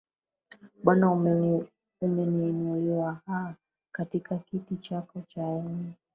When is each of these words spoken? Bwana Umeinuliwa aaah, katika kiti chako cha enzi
Bwana 0.83 1.11
Umeinuliwa 2.01 3.13
aaah, 3.27 3.53
katika 3.91 4.37
kiti 4.37 4.77
chako 4.77 5.21
cha 5.27 5.41
enzi 5.43 5.91